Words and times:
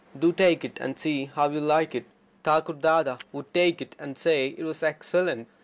Do 0.17 0.31
take 0.33 0.65
it, 0.65 0.79
and 0.81 0.97
see 0.97 1.25
how 1.25 1.47
you 1.49 1.61
like 1.61 1.93
it." 1.93 2.05
Thakur 2.43 2.73
Dada 2.73 3.17
would 3.31 3.53
take 3.53 3.83
it, 3.83 3.95
and 3.99 4.17
say 4.17 4.47
it 4.47 4.63
was 4.63 4.81
excellent. 4.81 5.47